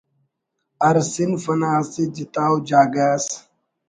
ہر 0.83 0.97
صنف 1.13 1.43
انا 1.51 1.69
اسہ 1.79 2.03
جتا 2.15 2.45
ءُ 2.53 2.57
جاگہ 2.67 3.07
اس 3.15 3.25